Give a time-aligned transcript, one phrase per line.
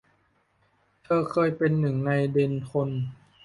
[1.03, 2.89] เธอเคยเป็นหนึ่งในเดนคน